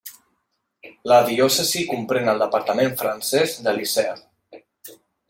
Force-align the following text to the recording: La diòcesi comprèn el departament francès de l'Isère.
La 1.11 1.19
diòcesi 1.27 1.83
comprèn 1.91 2.31
el 2.33 2.41
departament 2.45 2.97
francès 3.03 3.55
de 3.69 3.75
l'Isère. 3.77 4.19